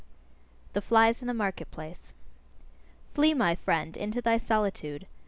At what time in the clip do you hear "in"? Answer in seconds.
1.21-1.27